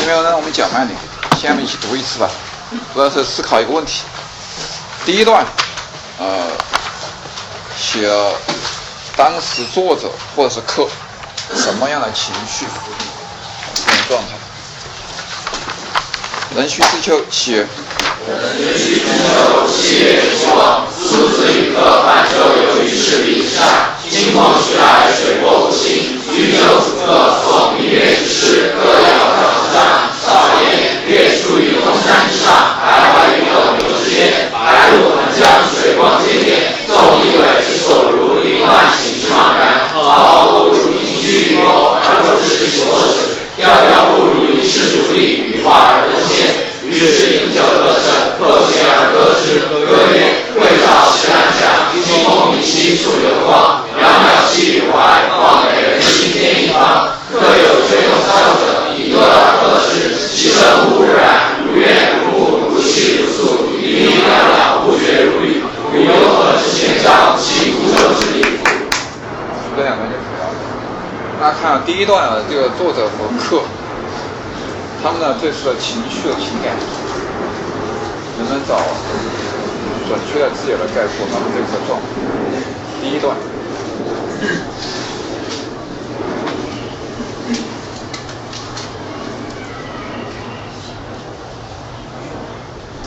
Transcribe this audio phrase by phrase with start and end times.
[0.00, 0.98] 有没有人我们讲慢点？
[1.40, 2.30] 下面一起读一次吧，
[2.94, 4.00] 主要是思考一个问题。
[5.04, 5.44] 第一段，
[6.18, 6.46] 呃，
[7.78, 8.10] 写
[9.14, 10.88] 当时作者或者是客
[11.54, 12.64] 什么样的情绪、
[13.74, 14.28] 这种状态。
[16.56, 17.66] 人须知秋，写。
[18.26, 20.48] 人须知秋，七月初，
[20.98, 26.18] 苏子与客泛舟游于赤壁下，清风徐来，水波不兴。
[26.32, 29.39] 欲救此客，送明月之时，客要
[29.70, 30.10] 挑战。
[30.20, 30.26] 少
[30.58, 32.50] 年，月出于东山之上，
[32.82, 34.50] 徘徊于斗牛之间。
[34.52, 36.74] 白露横江，水光潋滟。
[36.86, 39.88] 纵一苇之所如，凌万顷之茫然。
[39.94, 42.78] 浩浩不如凭虚与谋，而不知所
[43.14, 43.38] 止。
[43.56, 46.68] 调调不如遗世独立，羽化而登仙。
[46.82, 49.62] 于是饮酒乐甚，客谢而歌之。
[49.86, 50.18] 歌曰：
[50.58, 53.86] 桂棹石南响，清风明兮溯流光。
[53.94, 54.98] 渺渺兮予怀，
[55.30, 57.14] 望美人心天一方。
[57.30, 60.18] 客有吹动箫者，以歌而和之。
[60.34, 60.58] 其声
[60.90, 65.62] 无污染，如怨如慕，如泣如诉，明明了了，不绝如律。
[65.92, 68.66] 予由何之弦张，其鼓手之理乎？
[69.76, 70.42] 这两段就可以了。
[71.38, 73.62] 大家看第一段啊，这个作者和客，
[75.02, 76.74] 他们呢这次的情绪的情感，
[78.38, 78.80] 能不能找
[80.08, 82.00] 准确的字眼来概括他们这次的状？
[83.02, 83.36] 第一段。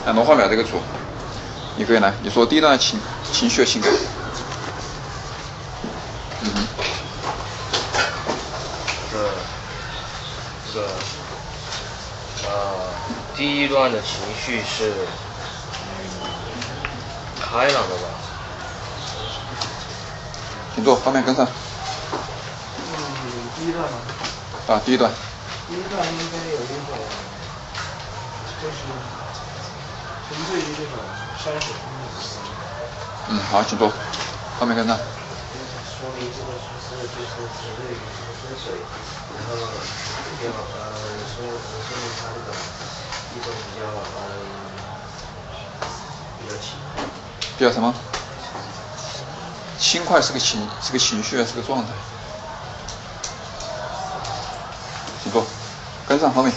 [0.05, 0.79] 哎罗画表这个组，
[1.75, 2.99] 你可以来，你说第一段情
[3.31, 3.91] 情绪情感。
[6.41, 6.67] 嗯哼。
[9.13, 9.29] 这个
[10.73, 10.87] 这个
[12.49, 12.51] 呃，
[13.43, 14.93] 第一段的情绪是
[15.83, 15.91] 嗯
[17.41, 18.07] 开朗的吧？
[20.73, 21.45] 请坐，方便跟上。
[21.45, 21.51] 嗯，
[23.59, 23.99] 第一段吗？
[24.67, 25.11] 啊，第一段。
[25.67, 26.95] 第一段应该有一种，
[28.63, 28.79] 就是
[30.29, 30.95] 纯粹于这种
[31.35, 32.31] 山水风景。
[33.27, 33.91] 嗯，好，请坐，
[34.57, 34.95] 方便跟上。
[34.95, 38.71] 说明这个是是就是只对于这个山水，
[39.35, 40.95] 然后呃
[41.35, 42.47] 说说明他这个
[43.33, 43.47] 比较
[46.39, 46.67] 比较轻。
[47.57, 47.93] 比较什么？
[49.79, 51.87] 轻快是个情，是个情绪还，是个状态。
[55.23, 55.45] 请坐，
[56.07, 56.53] 跟上，后面。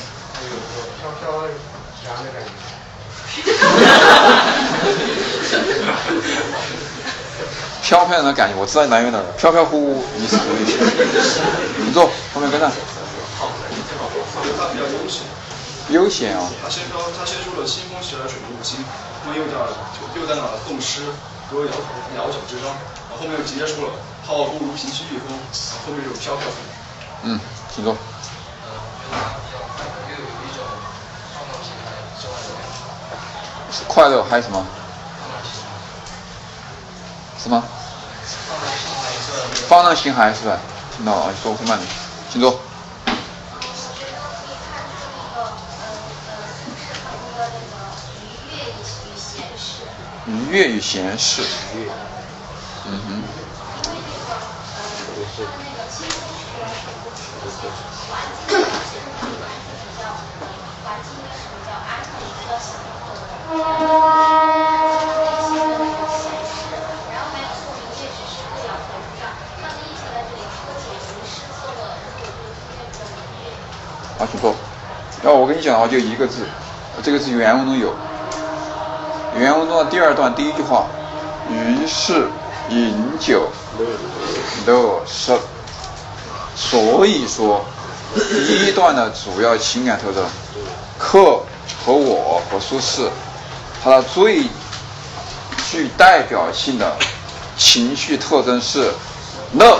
[7.82, 8.54] 飘飘的感觉。
[8.56, 10.64] 我知道你来源哪儿，飘飘忽忽，你是属于。
[11.84, 12.70] 请坐，后面跟上。
[14.58, 15.22] 它比较悠闲。
[15.96, 16.44] 悠闲啊。
[16.62, 18.84] 他先说，他先说了“清风徐来，水波不兴”，
[19.24, 19.56] 那么又在
[20.14, 21.00] 又在那动诗，
[21.50, 21.72] 歌谣
[22.12, 22.68] 窈窕之章，
[23.08, 23.92] 然后后面又直接说了
[24.26, 25.26] “浩浩乎如凭虚御风”，
[25.86, 26.44] 后面又飘飘。
[27.22, 27.40] 嗯，
[27.74, 27.96] 请坐。
[33.72, 34.64] 是快乐还有什么？
[37.42, 37.62] 什么？
[39.68, 40.58] 放浪形骸是吧？
[40.94, 41.88] 听到了，说慢点，
[42.30, 42.60] 请坐。
[50.56, 51.42] 愉悦与闲适。
[52.86, 53.22] 嗯哼。
[74.18, 74.54] 啊，请坐。
[75.22, 76.46] 那我跟你讲的话就一个字，
[77.02, 77.94] 这个字原文中有。
[79.38, 80.86] 原文中的第二段第一句话，
[81.50, 82.28] 于是
[82.70, 83.48] 饮酒
[84.66, 85.38] 乐甚。
[86.54, 87.64] 所以说，
[88.14, 90.24] 第一段的主要情感特征，
[90.98, 91.42] 客
[91.84, 93.10] 和我和苏轼，
[93.84, 94.44] 它的最
[95.70, 96.96] 具代表性的
[97.58, 98.90] 情绪特征是
[99.52, 99.78] 乐。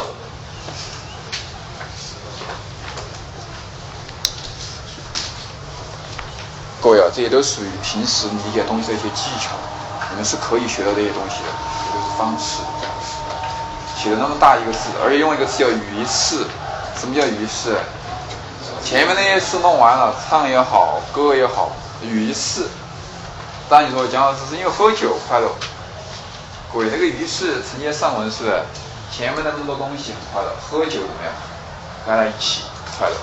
[6.87, 9.57] 各位啊，这些都属于平时理解东西的一些技巧，
[10.09, 11.51] 你们是可以学到这些东西的，
[11.83, 12.63] 这都是方式。
[13.99, 16.47] 写的那么大一个字，而且用一个词叫于是。
[16.97, 17.77] 什么叫于是？
[18.85, 21.73] 前面那些事弄完了，唱也好，歌也好，
[22.05, 22.69] 于是。
[23.69, 25.51] 当然你说蒋老师是因为喝酒快乐。
[26.73, 28.63] 鬼，那个于是承接上文是
[29.11, 31.35] 前面的那么多东西很快乐，喝酒怎么样？
[32.07, 32.63] 大家一起
[32.97, 33.17] 快乐。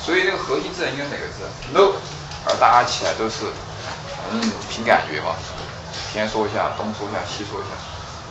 [0.00, 1.42] 所以这个核心字应该哪个字
[1.74, 1.98] ？no。
[2.46, 3.44] 而大家起来都是，
[4.32, 4.40] 嗯，
[4.70, 5.36] 凭感觉嘛，
[6.12, 7.76] 先说一下，东说一下，西说一下。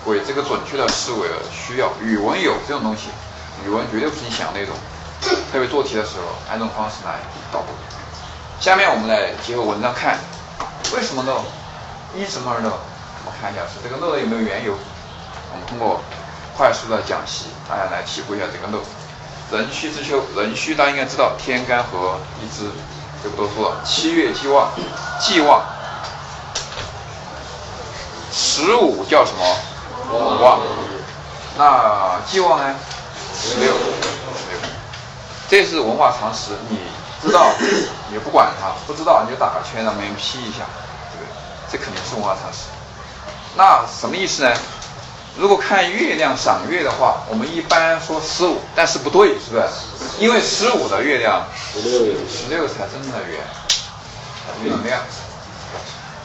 [0.03, 3.09] 鬼，这个准确的思维需要，语文有这种东西，
[3.65, 4.73] 语文绝对不是你想那种，
[5.51, 7.19] 特别做题的时候，按这种方式来
[7.51, 7.61] 导。
[8.59, 10.17] 下面我们来结合文章看，
[10.95, 11.43] 为什么漏？
[12.15, 12.71] 因什么而漏？
[12.71, 14.73] 我们看一下是这个漏的有没有缘由？
[15.51, 16.01] 我们通过
[16.57, 18.83] 快速的讲析，大家来体会一下这个漏。
[19.51, 22.69] 壬戌之秋，壬戌大家应该知道天干和地支，
[23.23, 23.81] 就不多说了。
[23.85, 24.71] 七月既旺，
[25.19, 25.61] 既旺。
[28.31, 29.57] 十五叫什么？
[30.41, 30.59] 旺。
[31.57, 32.75] 那既旺呢？
[33.35, 33.73] 十六。
[35.49, 36.79] 这是文化常识，你
[37.21, 37.47] 知道
[38.13, 40.59] 也不管它，不知道你就打个圈让别人批一下，
[41.11, 41.27] 对不对？
[41.71, 42.69] 这肯定是文化常识。
[43.55, 44.53] 那什么意思呢？
[45.39, 49.63] 如果看月亮赏月的话，我们一般说十五，但是不对，是不是？
[50.19, 53.39] 因为十五的月亮，十六，十六才真正的圆，
[54.65, 54.99] 月亮。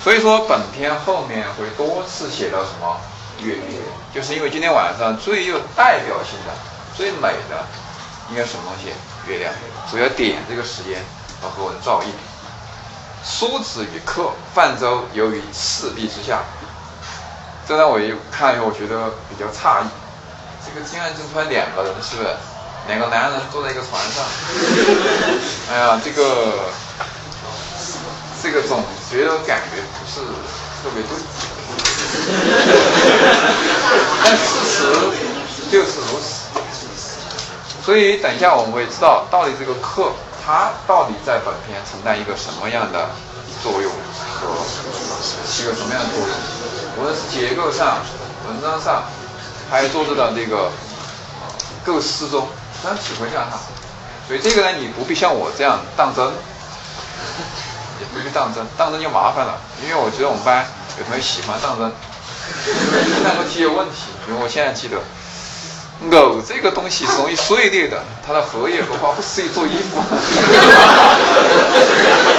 [0.03, 3.01] 所以说本篇后面会多次写到什么
[3.41, 3.79] 月月，
[4.13, 6.53] 就是因为今天晚上最有代表性的、
[6.97, 7.65] 最美的
[8.31, 8.93] 应该什么东西？
[9.31, 9.55] 月亮。
[9.89, 11.01] 主要点这个时间
[11.41, 12.11] 和和我的照应。
[13.23, 16.43] 苏子与客，泛舟游于赤壁之下。
[17.67, 19.87] 这让我一看以后，我觉得比较诧异。
[20.65, 22.29] 这个竟然就出来两个人，是不是？
[22.89, 24.23] 两个男人坐在一个船上。
[25.73, 26.69] 哎呀，这个。
[28.43, 30.21] 这个总觉得感觉不是
[30.83, 31.17] 特别对，
[34.23, 34.77] 但事实
[35.73, 36.25] 就是如此。
[37.83, 40.13] 所以等一下我们会知道，到底这个课
[40.45, 43.09] 它到底在本片承担一个什么样的
[43.63, 43.97] 作用，和
[45.49, 46.29] 起个什么样的作用？
[46.96, 47.99] 无论是结构上、
[48.46, 49.02] 文章上，
[49.70, 50.70] 还有作者的这个
[51.85, 52.49] 构思中，
[52.82, 53.58] 咱体会一下它。
[54.26, 56.25] 所以这个呢，你不必像我这样当真。
[58.00, 59.56] 也不必当真，当真就麻烦了。
[59.82, 60.67] 因为我觉得我们班
[60.99, 61.93] 有同学喜欢当真，
[63.25, 63.94] 但问题有问题。
[64.29, 64.99] 因为我现在记得，
[66.11, 70.02] 藕这个东西是容易碎裂的，它的荷叶和花不适宜做衣服。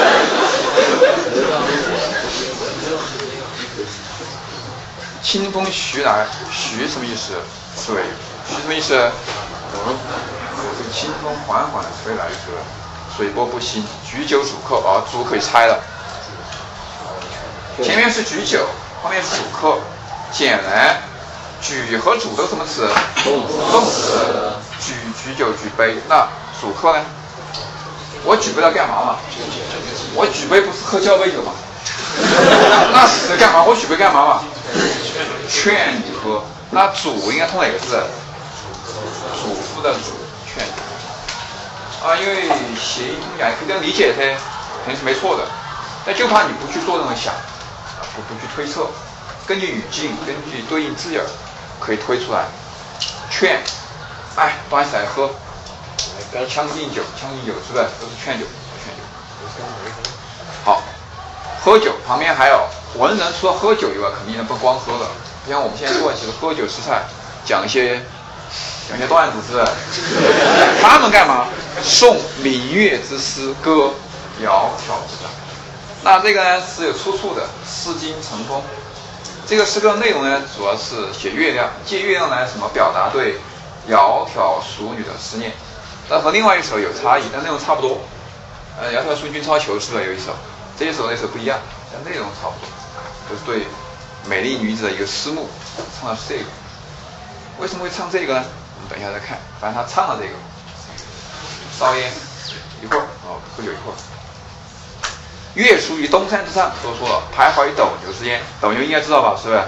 [5.35, 7.33] 清风徐来，徐什么意思？
[7.75, 8.03] 水。
[8.47, 8.95] 徐什么意思？
[8.95, 9.97] 嗯，
[10.77, 13.17] 这个清风缓缓的吹来是。
[13.17, 15.77] 水波不兴，举酒主客，啊，主可以拆了。
[17.83, 18.65] 前面是举酒，
[19.03, 19.77] 后面是主客，
[20.31, 21.01] 显然
[21.61, 22.88] 举和主都什么词？
[23.25, 23.45] 动
[23.91, 24.53] 词。
[24.79, 26.25] 举举酒举杯，那
[26.61, 27.03] 主客呢？
[28.23, 29.15] 我举杯要干嘛嘛？
[30.15, 31.51] 我举杯不是喝交杯酒吗？
[32.95, 33.63] 那死干嘛？
[33.65, 34.43] 我举杯干嘛嘛？
[35.50, 36.44] 劝你喝。
[36.71, 38.03] 那主应该通哪个字？
[39.41, 40.12] 主妇的主，
[40.45, 40.63] 劝。
[42.03, 42.47] 啊，因为
[42.79, 44.38] 谐音呀，可以这样理解噻，
[44.85, 45.47] 肯定是没错的。
[46.06, 48.88] 但就怕你不去做这么想，啊，不不去推测，
[49.47, 51.27] 根据语境，根据对应字眼儿，
[51.79, 52.45] 可以推出来。
[53.29, 53.62] 劝，
[54.35, 55.29] 哎，端起来喝。
[56.53, 58.45] 将进酒，将进酒是不是都是劝酒？
[58.83, 59.01] 劝酒。
[60.65, 60.83] 好，
[61.63, 62.67] 喝酒旁边还有
[62.97, 65.09] 文人，除了喝酒以外，肯定不光喝了。
[65.47, 67.03] 像我们现在做其实喝酒吃菜，
[67.45, 68.01] 讲一些。
[68.88, 69.65] 讲一些段子是，
[70.80, 71.47] 他们干嘛？
[71.83, 73.89] 诵明月之诗歌，
[74.39, 75.31] 窈窕之章。
[76.03, 78.59] 那这个呢是有出处的，《诗经·乘风》。
[79.48, 83.39] 这个诗歌内容呢，主要是写月亮，借月亮来什么表达对
[83.89, 85.51] 窈窕淑女的思念。
[86.07, 88.01] 但和另外一首有差异，但内容差不多。
[88.80, 90.25] 呃，窈窕淑女君超求是不是有一首？
[90.77, 91.58] 这一首那首不一样，
[91.91, 92.69] 但内容差不多，
[93.29, 93.67] 就是对
[94.27, 95.50] 美丽女子的一个思慕，
[96.00, 96.46] 唱的是这个。
[97.60, 98.44] 为什么会唱这个呢？
[98.75, 100.34] 我们等一下再看，反正他唱了这个，
[101.79, 102.12] 烧烟
[102.84, 103.96] 一会儿，哦，喝酒一会儿。
[105.55, 109.39] 月出于东山之上，都说了，徘徊于斗牛之间，斗牛应该知道吧？
[109.41, 109.63] 是不是？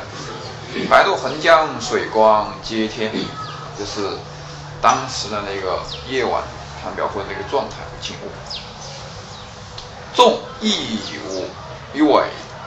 [0.90, 3.12] 白渡横江，水光接天，
[3.80, 4.18] 就是
[4.82, 6.44] 当时的那个夜晚，
[6.84, 8.30] 他描绘的那个状态和景物。
[10.14, 11.00] 纵亦
[11.30, 11.46] 无
[11.94, 12.26] 于尾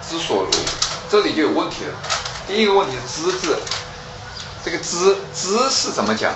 [0.09, 0.51] 之所如，
[1.11, 1.95] 这里就有问题了。
[2.47, 3.59] 第一个问题是之字。
[4.65, 6.33] 这个知知是怎么讲？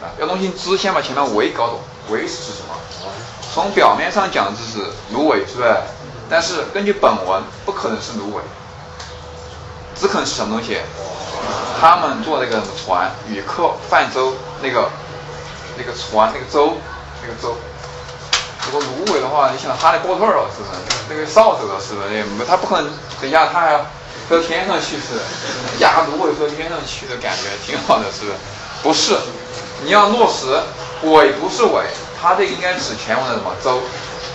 [0.00, 1.80] 啊，要弄清知，先把前面为搞懂。
[2.08, 2.74] 为是什么？
[3.54, 5.76] 从表面上讲就是芦苇，是不是？
[6.28, 8.42] 但是根据本文，不可能是芦苇，
[9.94, 10.78] 只可能是什么东西？
[11.80, 14.90] 他们坐那个船，旅客泛舟，那个
[15.76, 16.76] 那个船，那个舟，
[17.22, 17.54] 那个舟。
[18.70, 20.80] 如果芦苇的话，你想哈利波特了，是不是？
[21.08, 22.24] 那个扫帚了，是不是？
[22.46, 23.86] 他不可能，等一下他还要。
[24.28, 25.16] 飞天上去是，
[25.78, 28.36] 压，芦苇飞天上去的感觉挺好的，是不是？
[28.82, 29.16] 不是，
[29.82, 30.44] 你要落实
[31.08, 31.86] 尾不是尾，
[32.20, 33.80] 它这应该指全文的什么周，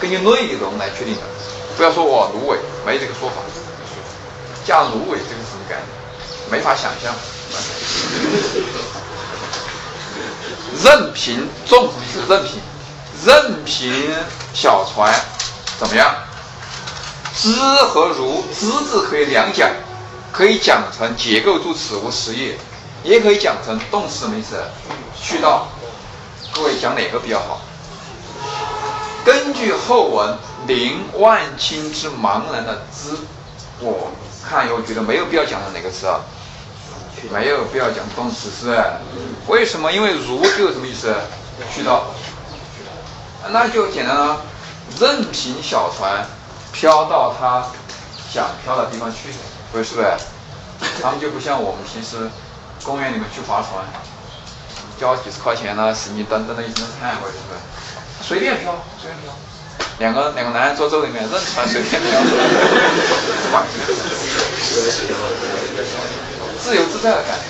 [0.01, 1.21] 根据内容来确定的。
[1.77, 3.35] 不要说我芦苇，没这个说法。
[4.65, 6.49] 加芦苇这个什么感觉？
[6.49, 7.13] 没法想象。
[10.83, 12.25] 任凭，重什么意思？
[12.27, 12.59] 任凭，
[13.25, 14.13] 任凭
[14.53, 15.13] 小船
[15.79, 16.13] 怎么样？
[17.35, 17.51] 知
[17.87, 19.69] 和如，知字可以两讲，
[20.31, 22.53] 可以讲成结构助词无实义，
[23.03, 24.61] 也可以讲成动词什么意思？
[25.19, 25.67] 去到。
[26.53, 27.61] 各位讲哪个比较好？
[29.25, 30.37] 根据后文
[30.67, 33.17] “临万顷之茫然”的“知”，
[33.81, 34.11] 我
[34.47, 36.19] 看以后觉得没有必要讲成哪个词啊？
[37.31, 38.77] 没有必要讲动词是？
[39.47, 39.91] 为什么？
[39.91, 41.15] 因为“如”就什么意思？
[41.73, 42.05] 去到。
[43.51, 44.41] 那就简单了，
[44.99, 46.25] 任凭小船
[46.71, 47.65] 飘到他
[48.31, 49.33] 想飘的地方去，
[49.71, 50.07] 不是不是？
[51.01, 52.29] 他们就不像我们平时
[52.83, 53.85] 公园里面去划船。
[54.99, 57.59] 交几十块钱呢，使你蹬蹬的一声喊过去是不是？
[58.27, 59.33] 随便飘，随便飘。
[59.99, 62.21] 两个两个男人坐舟里面，任船随便飘，
[66.61, 67.45] 自由自在的感觉。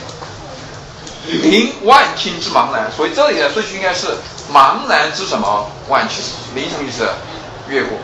[1.31, 4.07] 临万顷之茫然，所以这里的顺序应该是
[4.51, 6.19] 茫然之什么万顷？
[6.55, 7.07] 临什么意思？
[7.69, 7.97] 越过。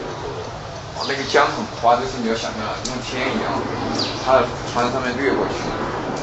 [0.97, 3.49] 哦，那个江很宽，就是你要想象，像天一样，
[4.25, 5.63] 他的船上面掠过去，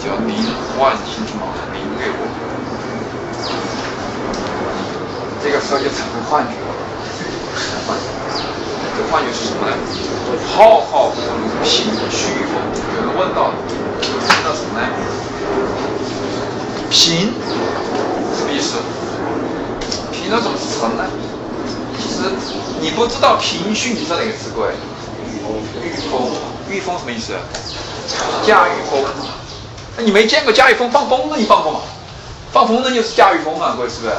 [0.01, 0.37] 叫临
[0.79, 2.21] 万顷之茫然，临越过。
[5.43, 6.71] 这个时候就产生幻觉了，
[7.87, 8.05] 幻觉。
[8.97, 9.73] 这幻觉是什么呢？
[10.57, 11.17] 浩浩如
[11.63, 12.57] 凭虚风。
[12.97, 14.89] 有人问到，问到什么呢？
[16.91, 17.33] 凭
[18.35, 18.77] 什么意思？
[20.27, 21.05] 凭了怎么是成呢？
[21.97, 22.29] 其实
[22.81, 24.51] 你不知道平虚，你知道哪个词？
[24.57, 24.75] 各位？
[25.85, 26.33] 御风。
[26.69, 27.35] 御风什么意思？
[28.45, 29.05] 驾驭风。
[29.97, 31.37] 那你没见过驾驭风放风筝？
[31.37, 31.79] 你放过吗？
[32.53, 34.13] 放风筝就是驾驭风嘛，各位是不是？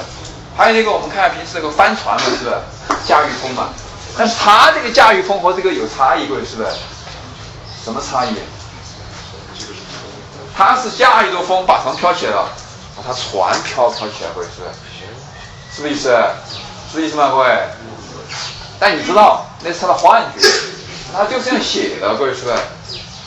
[0.56, 2.56] 还有那个我们看平时那个帆船嘛，是不是
[3.06, 3.68] 驾驭风嘛？
[4.18, 6.70] 但是它这个驾驭风和这个有差异，各位是不是？
[7.84, 8.30] 什么差异？
[10.56, 12.48] 它是驾驭着风把船飘起来了，
[12.96, 14.72] 把它船飘飘起来，各位是不是？
[15.78, 16.10] 是不是意思？
[16.92, 17.68] 是意思吗，各位？
[18.80, 20.50] 但你知道那是他的幻觉，
[21.14, 22.58] 他就这样写的，各位是不是？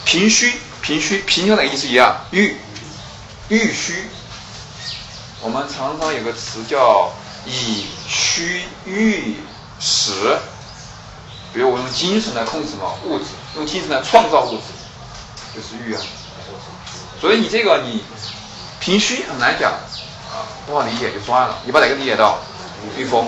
[0.03, 2.13] 平虚，平虚，平就哪个意思一样？
[2.31, 2.57] 欲，
[3.47, 4.09] 欲虚。
[5.39, 7.13] 我们常常有个词叫
[7.45, 9.37] 以虚御
[9.79, 10.11] 实，
[11.53, 14.63] 比如我用精神来控制什么物质，用精神来创造物质，
[15.55, 16.01] 就是欲啊。
[17.21, 18.03] 所以你这个你
[18.81, 19.79] 平虚很难讲啊，
[20.65, 21.57] 不好理解就算了。
[21.65, 22.39] 你把哪个理解到？
[22.97, 23.27] 御风，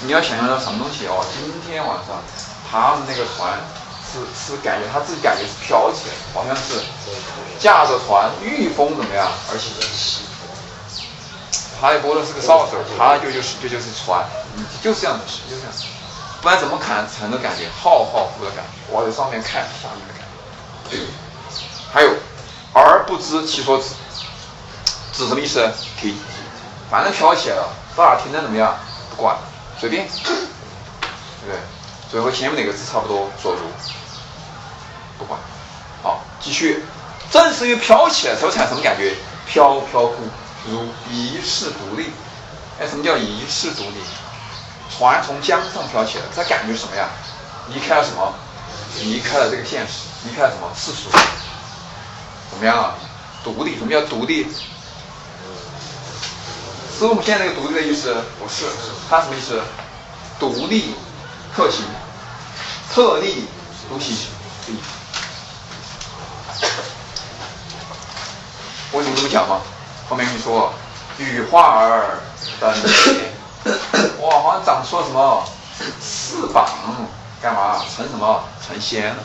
[0.00, 1.24] 你要想象到什么东西哦？
[1.32, 2.22] 今天晚上
[2.70, 3.58] 他们那个船
[4.12, 6.80] 是是感觉他自己感觉是飘起来，好像是
[7.58, 9.28] 驾着船御风怎么样？
[9.50, 9.70] 而且。
[11.78, 14.24] 哈利波特是个扫帚，他就就是这就是船，
[14.82, 15.74] 就是这样子，就是这样，
[16.40, 18.88] 不然怎么看成的感觉浩浩乎的感觉？
[18.88, 20.24] 我在上面看下面的感
[20.90, 20.96] 觉。
[21.92, 22.14] 还有，
[22.72, 23.90] 而不知其所指，
[25.16, 25.66] 指什么意思？
[25.98, 26.14] 停，
[26.90, 28.76] 反正飘起来了，到哪停的怎么样？
[29.16, 29.34] 不管，
[29.80, 31.58] 随便，对不对？
[32.10, 33.60] 所以和前面那个字差不多，所如，
[35.18, 35.40] 不管。
[36.02, 36.84] 好，继续，
[37.30, 39.16] 正是因为飘起来才会产生什么感觉？
[39.48, 40.16] 飘飘忽。
[40.68, 42.10] 如遗世独立，
[42.80, 44.00] 哎，什么叫遗世独立？
[44.90, 47.08] 船从江上飘起来，它感觉什么呀？
[47.68, 48.34] 离开了什么？
[49.00, 51.08] 离开了这个现实，离开了什么世俗？
[52.50, 52.94] 怎么样啊？
[53.44, 53.78] 独立？
[53.78, 54.48] 什么叫独立？
[56.98, 58.16] 是我们现在这个独立的意思？
[58.38, 58.64] 不是，
[59.10, 59.60] 它什么意思？
[60.38, 60.94] 独立
[61.54, 61.84] 特行，
[62.92, 63.46] 特立
[63.88, 64.16] 独行。
[68.92, 69.60] 为什么这么讲吗？
[70.08, 70.72] 后面跟你说，
[71.18, 72.18] 羽化而
[72.58, 73.32] 登天，
[74.20, 75.44] 哇，好像长出了什么
[76.00, 76.66] 翅膀，
[77.42, 77.84] 干嘛？
[77.94, 78.42] 成什么？
[78.66, 79.22] 成仙了。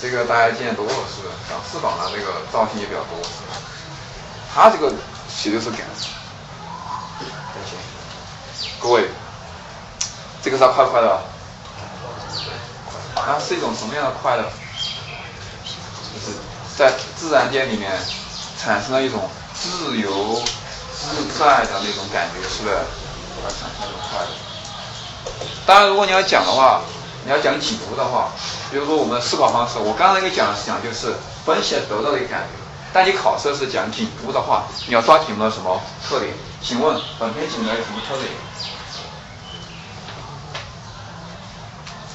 [0.00, 1.34] 这个大家见多了，是不是？
[1.48, 3.18] 长翅膀的这个造型也比较多。
[4.54, 4.92] 他这个
[5.28, 5.80] 写的是感
[8.80, 9.08] 各位，
[10.42, 11.20] 这个是快快乐？
[13.14, 14.42] 它是一种什么样的快乐？
[15.64, 16.36] 就是。
[16.76, 17.90] 在自然界里面
[18.60, 20.42] 产生了一种自由
[20.92, 22.74] 自在的那种感觉，是不是？
[22.76, 24.28] 而产生一种快乐。
[25.64, 26.82] 当然，如果你要讲的话，
[27.24, 28.30] 你要讲景物的话，
[28.70, 32.48] 比如说我们的思考方式，我刚才给讲的是讲就是分析得到的一个感觉。
[32.92, 36.32] 但你考试是讲景物的话，你要抓景物的什么特点？
[36.62, 38.28] 请问本篇景物有什么特点？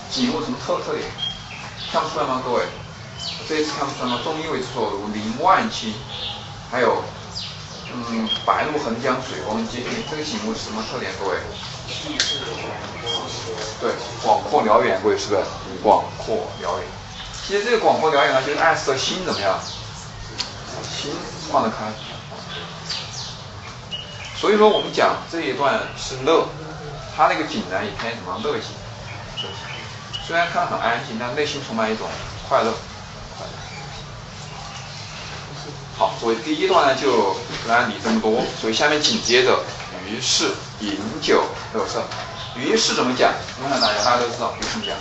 [0.09, 1.09] 景物什么特特点？
[1.91, 2.63] 看不出来吗，各位？
[3.47, 4.19] 这一次看不出来吗？
[4.23, 5.93] 中医为所如临万顷，
[6.71, 7.03] 还有，
[7.93, 11.11] 嗯，白露横江水光接天，这个景物是什么特点？
[11.19, 11.37] 各位？
[13.79, 13.91] 对，
[14.23, 15.41] 广阔辽远，各位是不是？
[15.83, 16.87] 广阔辽远。
[17.45, 19.59] 其实这个广阔辽远呢，就是暗示着心怎么样？
[20.89, 21.11] 心
[21.51, 21.91] 放得开。
[24.35, 26.47] 所以说我们讲这一段是乐，
[27.15, 28.67] 它那个景呢也偏什么乐景，
[30.25, 32.07] 虽然看很安静，但内心充满一种
[32.47, 32.73] 快乐。
[36.01, 39.59] 好，所以第一段呢就不按理这么多，所以下面紧接着
[40.09, 41.43] 于是饮酒
[41.75, 42.03] 乐色。
[42.57, 43.31] 于是怎么讲？
[43.63, 44.97] 我想大家大家都知道于是怎么讲。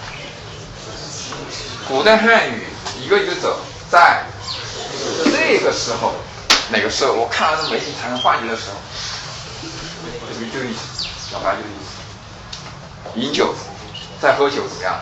[1.89, 2.67] 古代汉语
[3.03, 4.27] 一个一个走，在
[5.25, 6.13] 这个时候，
[6.69, 7.15] 哪个时候？
[7.15, 8.77] 我看完这美景才能化解的时候，
[10.29, 13.19] 就是这个意思，表达这个意思。
[13.19, 13.55] 饮酒，
[14.21, 15.01] 再喝酒怎么样？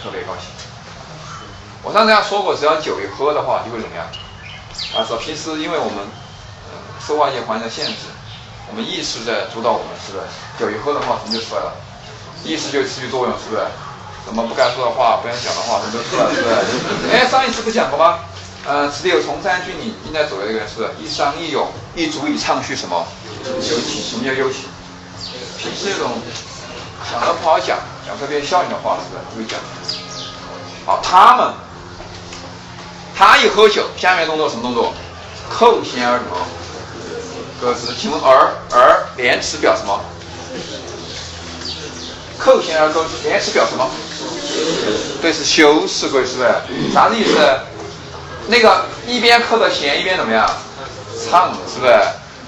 [0.00, 0.46] 特别高兴。
[1.82, 4.06] 我上次要说过，只要酒一喝的话，就会怎么样？
[4.94, 6.04] 啊，说平时因为我们
[7.06, 8.10] 受外界环境的限制，
[8.68, 10.24] 我们意识在主导我们，是不是？
[10.58, 11.72] 酒一喝的话，什么就出来了？
[12.44, 13.62] 意识就失去作用，是不是？
[14.26, 17.08] 什么不该说的话、不该讲的话，什么都出来了，是不是？
[17.14, 18.18] 哎，上一次不讲过吗？
[18.66, 21.66] 呃，此地有崇山峻岭，应该走的这个是一觞一咏，
[21.96, 23.06] 一足以畅叙什么？
[23.46, 24.02] 幽情。
[24.02, 24.68] 什么叫幽情？
[25.56, 26.12] 平时那种
[27.10, 29.44] 讲的不好讲，讲特别效应的话，是不是？
[29.44, 29.58] 会讲。
[30.84, 31.54] 好，他们，
[33.20, 34.94] 他一喝酒，下面动作什么动作？
[35.50, 36.24] 扣弦而得。
[37.60, 40.00] 歌词，请问而而连词表什么？
[42.38, 43.90] 扣弦而歌，连词表什么？
[45.20, 46.94] 对，是修饰句，是不是？
[46.94, 47.36] 啥子意思？
[48.46, 50.50] 那个一边扣着弦，一边怎么样？
[51.28, 52.00] 唱，是不是？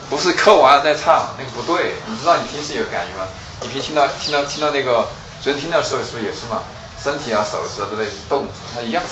[0.08, 1.96] 不是扣完了再唱，那个不对。
[2.06, 3.28] 你知道你平时有感觉吗？
[3.60, 5.06] 你平时听到听到听到那个，
[5.42, 6.62] 昨天听到的时候是不是也是嘛？
[7.04, 9.02] 身体啊、手势啊都在动，它一样，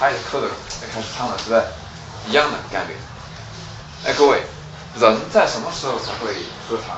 [0.00, 0.48] 他也是扣着
[0.80, 1.62] 在开始唱了，是不是？
[2.26, 2.94] 一样的感觉。
[4.08, 4.42] 哎，各位，
[4.98, 6.32] 人在什么时候才会
[6.66, 6.96] 喝茶？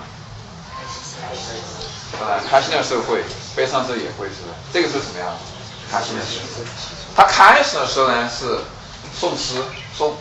[2.23, 3.25] 啊，开心的时候会，
[3.57, 4.55] 悲伤的时候也会，是不是？
[4.73, 5.35] 这个是什么样？
[5.91, 6.63] 开心的时候。
[7.17, 8.59] 他开始的时候呢是
[9.21, 9.61] 诵诗
[9.99, 10.13] 诵，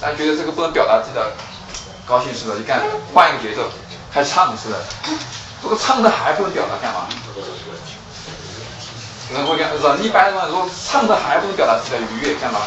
[0.00, 1.32] 但觉得这个不能表达自己的
[2.06, 2.60] 高兴，是不是？
[2.60, 2.80] 就干
[3.12, 3.68] 换一个节奏，
[4.10, 4.80] 开始唱，是不是？
[5.60, 7.06] 如果唱的还不能表达，干嘛？
[9.32, 12.60] 人会干，人一般的话，如果唱的还不能表达自己的愉悦，干嘛？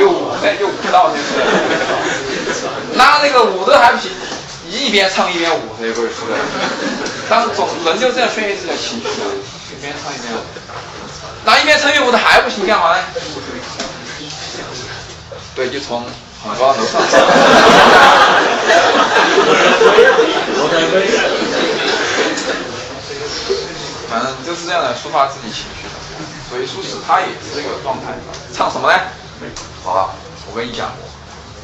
[0.00, 1.22] 又舞，那就舞蹈，就是
[2.94, 4.10] 那那个舞的还不行，
[4.70, 6.32] 一边唱一边舞，这个是不是？
[7.28, 9.06] 当总人就这样宣泄自己的情绪，
[9.70, 10.40] 一边唱一边舞。
[11.44, 13.04] 那一边唱一边舞的还不行，干嘛呢？
[15.54, 16.04] 对，就从
[16.42, 17.02] 很高楼上。
[24.10, 25.96] 反正就是这样的抒发自己情绪的，
[26.50, 28.12] 所以苏轼他也是这个状态。
[28.52, 29.00] 唱什么呢？
[29.82, 30.12] 好了，
[30.50, 30.92] 我跟你讲，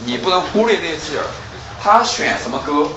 [0.07, 1.25] 你不能忽略这些字儿。
[1.83, 2.89] 他选什么歌，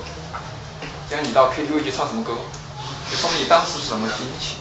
[1.09, 2.31] 像你到 KTV 去唱什么歌，
[3.11, 4.55] 就说明你当时是什么心情，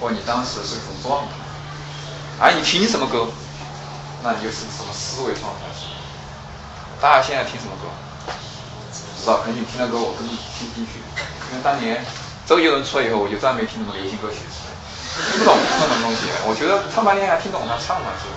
[0.00, 1.30] 或你当时是什么状态。
[2.40, 3.28] 而你听什么歌，
[4.24, 5.70] 那你就是什么思维状态。
[7.00, 7.86] 大家现在听什么歌？
[8.90, 10.98] 知道，肯定听的歌我根本听不进去，
[11.52, 12.04] 因为当年。
[12.46, 14.36] 周杰伦出来以后，我就再没听什么流行歌曲，
[15.14, 16.26] 听不懂唱什么东西。
[16.46, 18.34] 我觉得唱半天还听懂他唱嘛是不，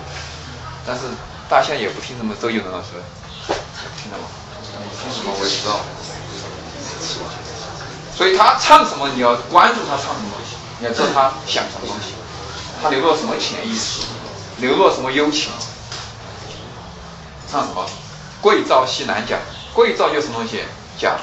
[0.86, 1.04] 但是
[1.50, 3.02] 大象也不听什么周杰伦的是，
[4.02, 4.26] 听到吗？
[4.78, 5.80] 你听什么我也不知道。
[8.16, 12.14] 所以他唱什么你要关注他唱什么东西，你要知道他想什么东西，
[12.82, 14.02] 他流露什么潜意识，
[14.58, 15.52] 流露什么幽情。
[17.52, 17.86] 唱什么？
[18.42, 19.40] 贵造戏难讲，
[19.74, 20.64] 贵造就什么东西？
[20.98, 21.18] 讲。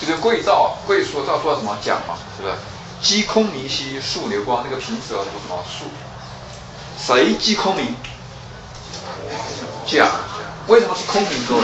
[0.00, 2.54] 就是桂照，贵说照说什么讲嘛，是不是？
[3.00, 5.86] 击空明兮溯流光，那个平时要读什么溯？
[7.00, 7.94] 谁击空明？
[9.86, 10.08] 讲。
[10.66, 11.46] 为什么是空明？
[11.46, 11.62] 各位？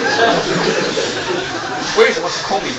[1.99, 2.73] 为什么是空明？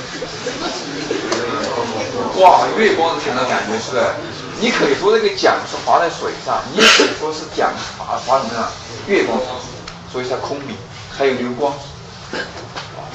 [2.41, 4.03] 哇，月光前的感觉是不是？
[4.59, 8.71] 你可以说这个桨是划在水上，你也可以说是桨划划什么样？
[9.05, 9.49] 月光上，
[10.11, 10.75] 所以才空明，
[11.15, 11.71] 还有流光，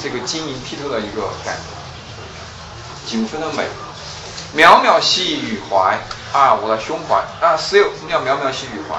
[0.01, 1.63] 这个晶莹剔透的一个感觉。
[3.11, 3.65] 景分的美，
[4.57, 5.99] 渺渺兮予怀
[6.33, 6.55] 啊！
[6.55, 8.97] 我的胸怀啊，十六什么叫渺渺兮予怀？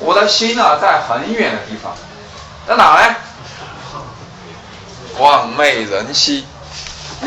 [0.00, 1.94] 我的心呢，在很远的地方，
[2.66, 3.16] 在哪呢？
[5.18, 6.46] 望美人兮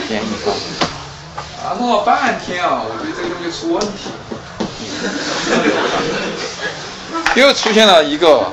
[0.07, 0.53] 天一方。
[1.63, 4.11] 啊，弄了半天啊，我觉得这个东西出问题，
[7.35, 8.51] 又出现了一个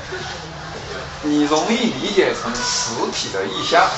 [1.22, 3.88] 你容易理解成实体的意象。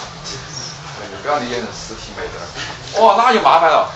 [1.20, 3.90] 不要理解成实体美德，哇，那就麻烦了。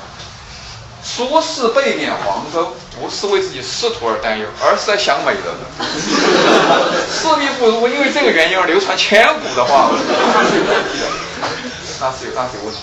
[1.04, 5.42] 说是被贬黄州，不是为自己仕途而担忧，而是在想美人。
[7.10, 9.90] 势必不如因为这个原因而流传千古的话，
[12.00, 12.78] 那是有那是有问题。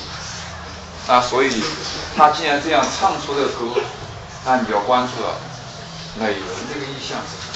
[1.07, 1.63] 那所以
[2.15, 3.81] 他既然这样唱出这个歌，
[4.45, 5.37] 那你要关注了
[6.19, 6.37] 美人
[6.71, 7.53] 这个意象是什么？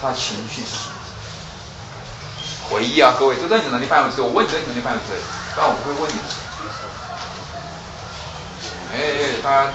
[0.00, 0.92] 他情绪是什么？
[2.68, 4.26] 回忆啊，各位，都在你能力范围之内。
[4.26, 5.20] 我问你，在你能力范围之内，
[5.56, 6.16] 但我不会问你。
[8.96, 9.68] 哎，他，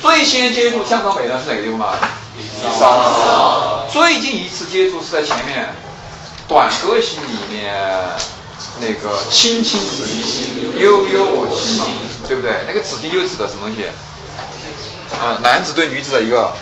[0.00, 1.92] 最先接触香港美的是哪个地方嘛？
[3.92, 5.64] 最近一次接触是在前面
[6.48, 7.74] 《短歌行》里面
[8.80, 11.82] 那个“青青子衿，悠悠我心”，
[12.26, 12.52] 对不对？
[12.66, 13.84] 那个子衿又指的什么东西？
[15.20, 16.52] 啊，男子对女子的一个，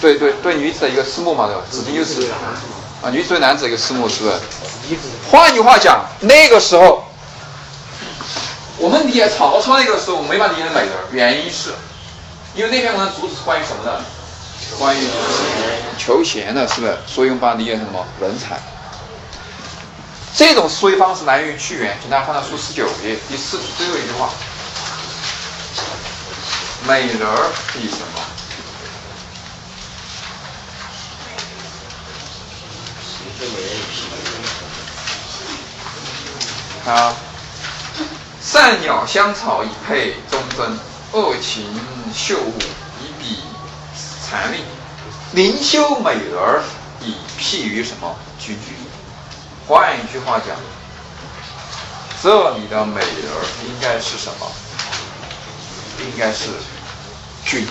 [0.00, 1.62] 对对对女子的一个思慕嘛，对吧？
[1.68, 2.30] 子衿又是
[3.02, 4.36] 啊，女子对男子的一个思慕，是不是？
[5.28, 7.04] 换句话讲，那个时候。
[8.80, 11.74] 我们理解曹操那个时候没法理解美人，原因是，
[12.54, 14.02] 因为那篇文章主旨是关于什么的？
[14.78, 15.06] 关于
[15.98, 16.96] 求贤的，是不是？
[17.06, 18.06] 所以我们把它理解成什么？
[18.18, 18.58] 人才。
[20.34, 24.30] 这种思维方式来源于屈原，请大家翻到书十九页第四句最后一句话：
[26.86, 27.98] 美人儿比什
[36.86, 36.90] 么？
[36.90, 37.14] 啊。
[38.42, 40.78] 善鸟香草以配忠贞，
[41.12, 41.66] 恶禽
[42.14, 42.54] 秀物
[43.02, 43.42] 以比
[44.30, 44.64] 残令。
[45.32, 46.62] 灵修美人
[47.02, 48.16] 以譬于什么？
[48.38, 48.56] 君。
[49.68, 50.56] 换一句话讲，
[52.22, 53.30] 这里的美人
[53.68, 54.50] 应该是什么？
[56.00, 56.48] 应该是
[57.44, 57.66] 君，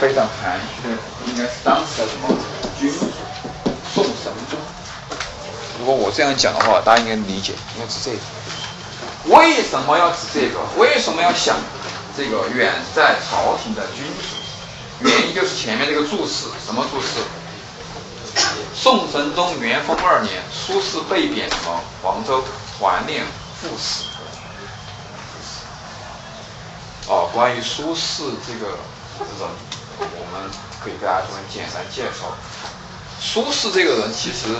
[0.00, 0.96] 非常含蓄的，
[1.28, 2.36] 应该是当时的什么
[2.78, 3.06] 君主
[3.94, 4.58] 宋神宗。
[5.78, 8.18] 如果我这样讲的话，大家应该理解，应该是这个。
[9.28, 10.58] 为什么要指这个？
[10.78, 11.56] 为什么要想
[12.16, 15.06] 这个远在朝廷的君主？
[15.06, 17.20] 原因就是前面这个注释，什么注释？
[18.74, 22.42] 宋神宗元丰二年，苏轼被贬什么黄州
[22.78, 23.24] 团练
[23.60, 24.04] 副使。
[27.08, 28.78] 哦，关于苏轼这个人，
[29.98, 30.50] 我们
[30.82, 32.34] 可以给大家做简单介绍。
[33.20, 34.56] 苏轼这个人，其实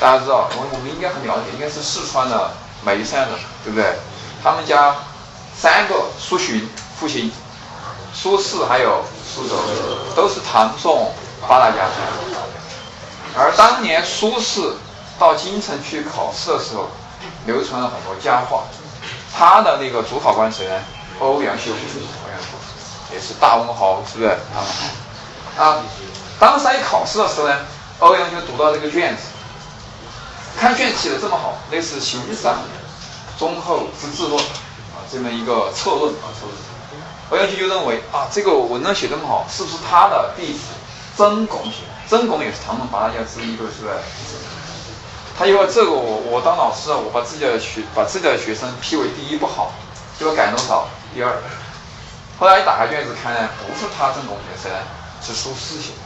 [0.00, 2.52] 大家知道，我我们应该很了解，应该是四川的。
[2.84, 3.94] 眉山人，对不对？
[4.42, 4.94] 他们家
[5.56, 6.68] 三个苏洵、
[6.98, 7.30] 父亲
[8.12, 9.54] 苏轼还有苏辙，
[10.16, 11.14] 都是唐宋
[11.46, 11.92] 八大家族。
[13.34, 14.72] 而当年苏轼
[15.18, 16.88] 到京城去考试的时候，
[17.46, 18.64] 流传了很多佳话。
[19.34, 20.78] 他的那个主考官谁呢？
[21.20, 24.30] 欧阳修，欧阳修也是大文豪，是不是？
[25.58, 25.82] 啊，
[26.38, 27.56] 当时一考试的时候呢，
[28.00, 29.22] 欧阳修读到这个卷子。
[30.58, 32.54] 看卷写的这么好，类似《形散》
[33.38, 34.38] 《忠厚之治论》
[34.94, 36.56] 啊，这么一个策论啊，策论。
[37.30, 40.60] 欧阳修就认为啊，这个文章写这么好，是不是他的弟子
[41.16, 41.84] 曾巩写？
[42.08, 43.90] 曾巩也是唐宋八大家之一，对不对？
[45.38, 49.72] 他因为这个，我我当老师啊，我把自己的学把自己的学生批为第一不好，
[50.18, 50.86] 结果改多少？
[51.14, 51.32] 第二。
[52.38, 54.76] 后来一打开卷子看呢，不是他曾巩写，的？
[55.22, 56.02] 是苏轼写的。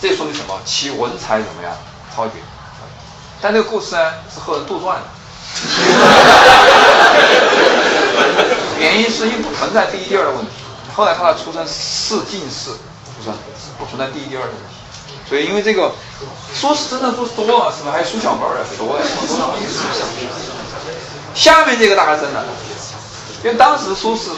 [0.00, 0.58] 这说明什么？
[0.64, 1.76] 其文采怎么样？
[2.16, 2.34] 超绝。
[3.40, 5.02] 但这个故事呢，是后人杜撰的。
[8.80, 10.50] 原因是因为不存在第一、第二的问题。
[10.94, 13.32] 后来他的出生是进士出身，
[13.78, 14.62] 不存在第一、第二的问题。
[15.28, 15.92] 所以因为这个，
[16.54, 17.92] 苏轼真的书多了，是吧？
[17.92, 19.04] 还有苏小门的多呀。
[21.34, 22.44] 下面这个大概真的，
[23.44, 24.30] 因为当时苏轼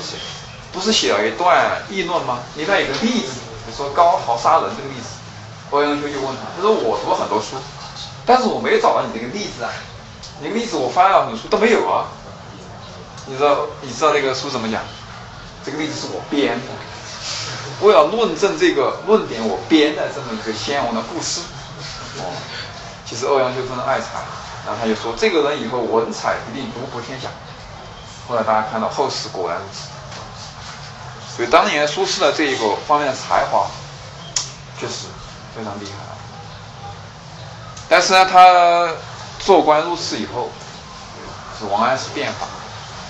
[0.72, 2.40] 不是写了一段议论吗？
[2.56, 3.32] 里面有个例子，
[3.66, 5.06] 就说高豪杀人这个例子。
[5.70, 7.56] 欧阳修就问他，他说我读了很多书。
[8.26, 9.70] 但是我没有找到你这个例子啊，
[10.40, 12.06] 你个例子我翻了很多书都没有啊。
[13.26, 14.82] 你知道你知道那个书怎么讲？
[15.64, 21.42] 这个例子是我编的，为了论证这个论点，我编的这么一个先王的故事。
[22.18, 22.32] 哦，
[23.06, 24.06] 其实欧阳修真的爱才，
[24.66, 27.28] 然后他就说这个人以后文采一定独步天下。
[28.26, 29.88] 后来大家看到后世果然如此，
[31.36, 33.66] 所以当年苏轼的这一个方面的才华
[34.78, 35.06] 确实
[35.54, 36.09] 非常厉害。
[37.90, 38.88] 但是呢，他
[39.40, 40.48] 做官入仕以后，
[41.58, 42.46] 是王安石变法，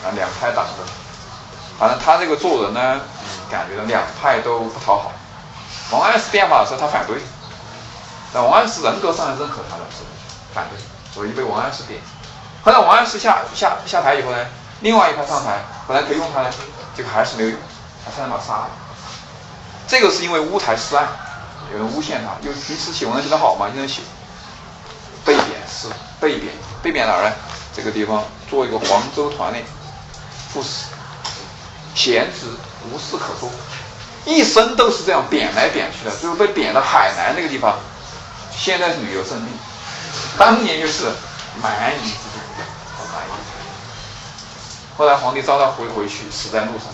[0.02, 0.86] 啊，两派党争。
[1.78, 2.98] 反正他这个做人呢，
[3.50, 5.12] 感觉到两派都不讨好。
[5.90, 7.16] 王安石变法的时候，他反对；
[8.32, 10.08] 但王安石人格上认可他的时候，
[10.54, 10.80] 反对，
[11.12, 12.00] 所以被王安石贬。
[12.64, 14.46] 后来王安石下下下台以后呢，
[14.80, 16.50] 另外一派上台，本来可以用他呢，
[16.96, 17.58] 结果还是没有用，
[18.02, 18.70] 他差点把他杀了。
[19.86, 21.06] 这个是因为乌台诗案，
[21.70, 24.00] 有人诬陷他，因为平时写文章写得好嘛，经常写。
[25.80, 25.88] 是
[26.20, 27.32] 被贬，被贬哪儿呢？
[27.74, 29.64] 这个地方做一个黄州团练
[30.52, 30.86] 副使，
[31.94, 32.48] 闲职
[32.90, 33.48] 无事可做，
[34.26, 37.78] 一生都是这样贬来贬去的，最后被贬到海南那个地方，
[38.54, 39.46] 现在是旅游胜地，
[40.36, 41.04] 当年就是
[41.62, 42.18] 蛮夷之
[42.98, 43.30] 都，蛮夷。
[44.98, 46.92] 后来皇帝召他回回去，死在路上，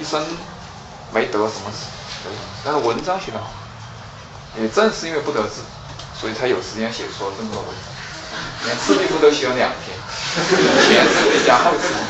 [0.00, 0.26] 一生
[1.12, 1.84] 没得什么死，
[2.64, 3.50] 但是文章写得好，
[4.58, 5.60] 也正是因为不得志。
[6.20, 9.96] 所以他有时间写出这么多文章，连《赤壁赋》都写了两篇，
[10.88, 12.00] 前赤壁加后赤壁。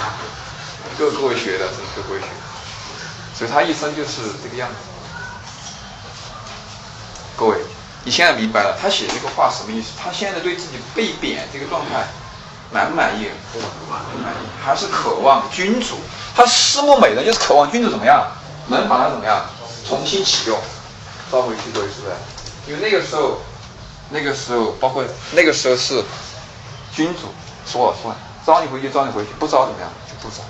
[0.99, 2.33] 各各位学的，是各位学的，
[3.37, 4.77] 所以他一生就是这个样子。
[7.37, 7.59] 各位，
[8.03, 9.89] 你现在明白了他写这个话什么意思？
[10.03, 12.07] 他现在对自己被贬这个状态
[12.73, 13.29] 满不满意？
[13.53, 13.59] 不
[13.91, 15.99] 满意，还是渴望君主？
[16.35, 18.27] 他思慕美人，就是渴望君主怎么样，
[18.69, 19.45] 能把他怎么样
[19.87, 20.59] 重新启用，
[21.31, 22.15] 召回去，各位是不是？
[22.69, 23.43] 因为那个时候，
[24.09, 26.03] 那个时候包括那个时候是
[26.93, 27.23] 君主
[27.67, 28.15] 说了算，
[28.47, 30.45] 招你回去，招你回去，不招怎么样就不招。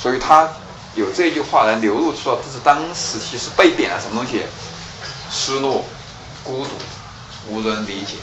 [0.00, 0.48] 所以他
[0.94, 4.44] 有这句话来流露出了，这是当时其实被贬了什么东西？
[5.30, 5.84] 失落、
[6.44, 6.70] 孤独、
[7.48, 8.14] 无人理解，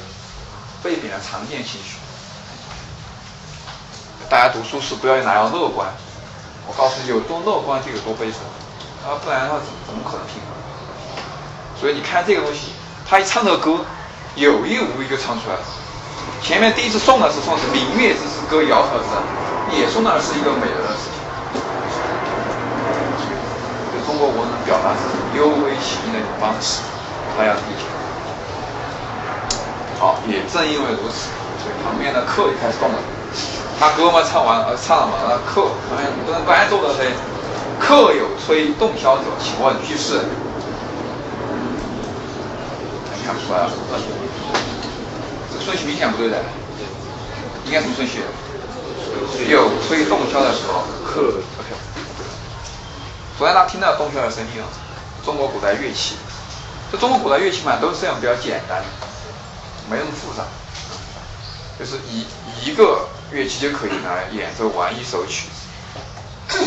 [0.81, 1.97] 被贬的常见情绪。
[4.29, 5.93] 大家读书是不要拿要乐观，
[6.65, 8.39] 我告诉你，有多乐观就有多悲伤，
[9.05, 10.55] 啊，不然的话怎怎么可能平衡？
[11.79, 12.71] 所以你看这个东西。
[13.07, 13.85] 他一唱这个歌，
[14.35, 15.61] 有意无意就唱出来了。
[16.41, 21.15] 前面第一次送的是送的是明月之时，歌窈窕之，也送的是一个美人的事情。
[23.95, 26.81] 就中国文人表达自己幽微情意的一种方式，
[27.37, 27.87] 大家理解。
[29.97, 31.31] 好，也正因为如此，
[31.63, 32.99] 所以旁边的客也开始动了。
[33.79, 37.11] 他歌嘛唱完，呃，唱了嘛，那客旁边不能伴奏的谁？
[37.79, 40.19] 客有吹洞箫者，请问居士。
[43.25, 43.71] 看不出来啊，
[45.51, 46.43] 这个顺序明显不对的，
[47.65, 48.21] 应该什么顺序？
[49.49, 51.41] 有吹洞箫的时候，客。
[53.35, 54.69] 昨天大家听到洞箫的声音啊，
[55.25, 56.17] 中国古代乐器，
[56.91, 58.83] 这中国古代乐器嘛，都是这样比较简单，
[59.89, 60.45] 没那么复杂，
[61.79, 62.27] 就是一
[62.63, 65.65] 一个乐器就可以来演奏完一首曲子。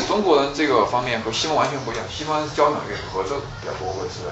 [0.08, 4.26] 中国人这个方面和西方完全不一样，西方是交响乐合奏比较多，或者是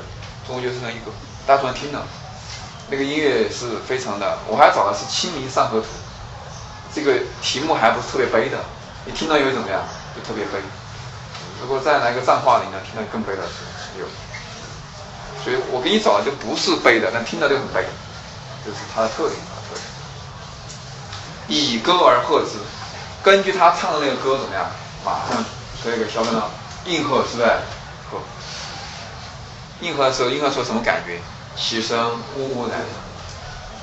[0.44, 1.12] 中国就是那一个。
[1.46, 2.04] 大家昨天听了，
[2.90, 5.86] 那个音乐是非常的，我还找的是《清明上河图》，
[6.92, 8.58] 这个题目还不是特别悲的，
[9.04, 9.80] 你听到以为怎么样？
[10.16, 10.58] 就特别悲。
[11.62, 13.42] 如果再来个藏化林呢，听到更悲的
[13.96, 14.06] 有。
[15.44, 17.84] 所以我给你找的就不是悲的，但听到就很悲，
[18.64, 19.38] 这是它的特点。
[21.46, 22.58] 以歌而和之，
[23.22, 24.66] 根据他唱的那个歌怎么样？
[25.04, 25.44] 马上
[25.84, 26.50] 这个小跟了，
[26.86, 27.48] 应和是不是？
[29.80, 29.86] 和。
[29.86, 31.20] 应和的时候，应和说什么感觉？
[31.56, 32.80] 其声呜呜然，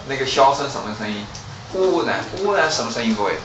[0.08, 1.26] 那个箫声什么声音？
[1.74, 3.16] 呜呜然，呜呜然什么声音？
[3.16, 3.38] 各位，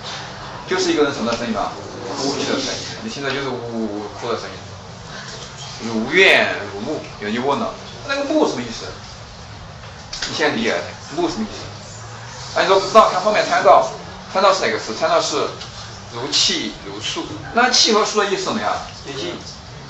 [0.68, 1.72] 就是一个人什么的声音吧？
[2.16, 2.80] 呼吸的声音。
[3.02, 5.88] 你听着就是呜呜呜哭的声音。
[5.88, 7.00] 如怨如慕。
[7.20, 7.72] 有人就问了，
[8.06, 8.86] 那个慕什么意思？
[10.28, 10.82] 你现在理解了
[11.16, 12.58] 慕什么意思？
[12.58, 13.88] 哎，你说不知道，看后面参照，
[14.32, 14.94] 参照是哪个词？
[14.94, 15.36] 参照是
[16.12, 17.24] 如泣如诉。
[17.54, 18.72] 那泣和诉的意思什么呀？
[19.06, 19.34] 接近。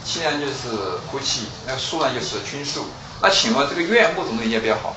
[0.09, 0.75] 气呢就是
[1.09, 2.87] 呼气，那个诉呢就是倾诉。
[3.21, 4.97] 那请问这个怨木怎么理解比较好？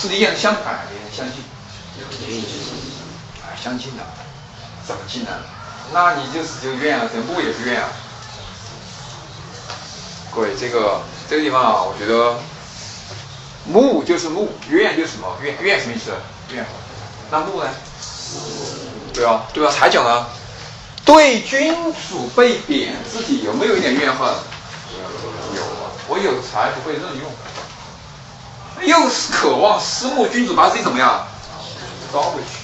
[0.00, 1.44] 是理解相反的，相近？
[3.42, 4.02] 啊，相近的，
[4.86, 5.30] 怎么近呢？
[5.92, 7.88] 那你就是这个怨啊，这木也是怨啊。
[10.34, 12.40] 各位，这个这个地方啊，我觉得
[13.66, 15.36] 木就是木，怨就是什么？
[15.42, 16.12] 怨怨什么意思？
[16.54, 16.64] 怨。
[17.30, 17.68] 那木呢？
[19.12, 20.30] 对啊，对啊，才讲了。
[21.04, 21.74] 对君
[22.08, 24.28] 主被贬，自己有没有一点怨恨？
[25.54, 31.26] 有啊，我有才不被任用，又是渴望思慕君主把自己怎么样
[32.12, 32.62] 招回去。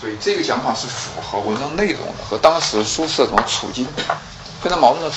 [0.00, 3.86] 所以这个讲法是符合文章内容的，和当时苏轼的这种处境
[4.62, 5.16] 非常矛盾的处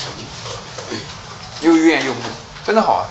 [0.90, 0.98] 境，
[1.60, 2.20] 又怨又慕，
[2.64, 3.06] 非常好啊。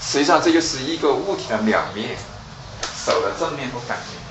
[0.00, 2.16] 实际上这就是一个物体的两面，
[3.04, 4.25] 手的正面和反面。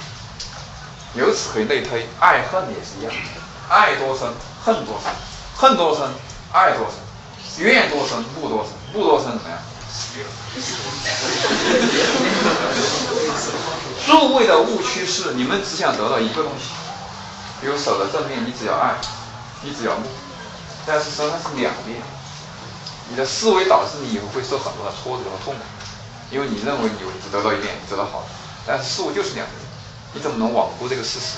[1.16, 3.14] 由此可以类推，爱恨也是一样，
[3.70, 4.28] 爱多深，
[4.64, 5.12] 恨多深，
[5.56, 6.10] 恨多深，
[6.52, 9.58] 爱多深，怨多深，慕多深，慕多深怎么样？
[14.06, 16.72] 诸位的误区是，你们只想得到一个东西，
[17.62, 18.96] 比如手的正面，你只要爱，
[19.62, 20.04] 你只要慕，
[20.86, 22.02] 但是实际上是两面。
[23.08, 25.62] 你的思维导致你以后会受很多的挫折和痛苦，
[26.32, 28.28] 因为你认为你只得到一面，你得到好的，
[28.66, 29.65] 但是事物就是两面。
[30.16, 31.38] 你怎么能罔顾这个事实？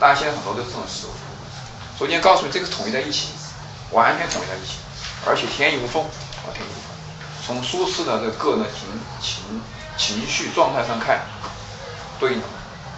[0.00, 1.12] 大家现在很多都是这种思维。
[1.98, 3.28] 昨天告诉你，这个统一在一起，
[3.90, 4.78] 完全统一在一起，
[5.26, 6.90] 而且天衣无缝，啊，天衣无缝。
[7.46, 8.88] 从苏轼的这个人的情
[9.20, 9.62] 情
[9.98, 11.20] 情绪状态上看，
[12.18, 12.46] 对应的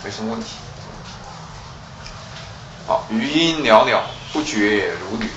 [0.04, 0.50] 没什么问题。
[2.86, 4.00] 好，余音袅袅，
[4.32, 5.28] 不绝如缕。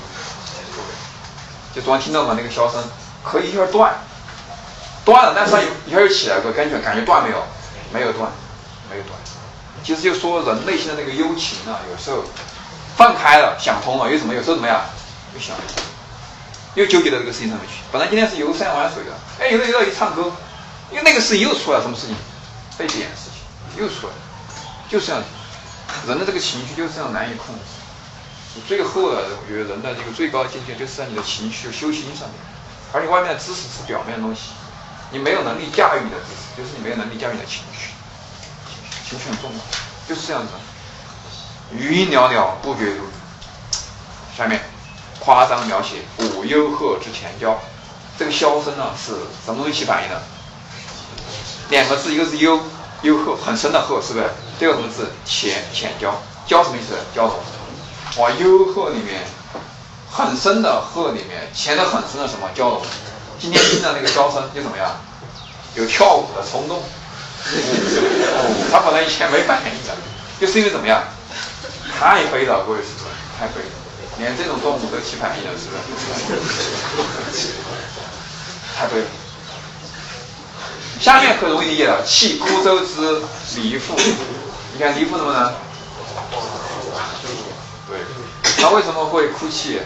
[1.74, 2.84] 就昨天听到了那个箫声，
[3.24, 3.96] 可以一下断，
[5.04, 7.44] 断了，但是它一下又起来过，感觉感觉断没有？
[7.92, 8.32] 没有断，
[8.92, 9.19] 没有断。
[9.84, 12.24] 其实就说人内心的那个幽情啊，有时候
[12.98, 14.82] 放开了想通了，又怎么有时候怎么样
[15.34, 15.56] 又想，
[16.76, 17.76] 又纠结到这个事情上面去。
[17.92, 20.32] 本来今天是游山玩水的，哎，游着游着一唱歌，
[20.92, 22.16] 因为那个事情又出来什么事情，
[22.78, 24.20] 被贬的事情又出来了，
[24.90, 25.22] 就是这样。
[26.08, 27.62] 人的这个情绪就是这样难以控制。
[28.68, 32.38] 最后啊，我觉得人的这个最高境界就是在你的情绪修心上面，
[32.92, 34.52] 而且外面的知识是表面的东西，
[35.12, 37.89] 你没有能力驾驭你的知识，就是你没有能力驾驭你的情绪，
[39.10, 39.60] 情绪很重要，
[40.08, 40.50] 就是这样子。
[41.76, 43.06] 余音袅袅不绝如
[44.38, 44.62] 下面
[45.20, 47.60] 夸张描写五幽壑之前交，
[48.20, 50.22] 这个箫声呢是什么东西起反应的？
[51.70, 52.60] 两个字，一个是幽，
[53.02, 54.30] 幽壑很深的壑，是不是？
[54.60, 55.12] 第二个什么字？
[55.26, 56.96] 浅浅交，交什么意思？
[57.16, 57.36] 交融。
[58.18, 59.24] 哇，幽壑里面
[60.12, 62.48] 很深的壑里面，潜的很深的什么？
[62.56, 62.82] 交融。
[63.40, 64.92] 今天听的那个箫声就怎么样？
[65.76, 66.84] 有跳舞的冲动。
[68.72, 69.96] 他本来以前没反应的，
[70.40, 71.02] 就是因为怎么样？
[72.00, 73.06] 太悲了，各位师傅，
[73.38, 73.70] 太悲了，
[74.20, 75.76] 连这种动物都起反应了，是不
[77.36, 77.48] 是？
[78.78, 79.06] 太悲了。
[81.00, 83.22] 下面很容易理解了，泣孤舟之
[83.56, 83.96] 离妇。
[84.74, 85.54] 你看离妇什么呢？
[87.88, 88.00] 对，
[88.62, 89.80] 他为什么会哭泣？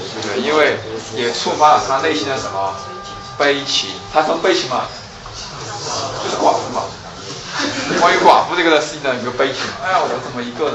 [0.00, 0.40] 对不对？
[0.42, 0.78] 因为
[1.14, 2.74] 也触发了他内心的什么
[3.38, 3.90] 悲情？
[4.12, 4.86] 他什么悲情嘛？
[6.22, 6.82] 就是寡妇嘛。
[8.00, 9.64] 关于寡妇这个事情呢，有个悲情。
[9.82, 10.74] 哎呀，我怎么一个人。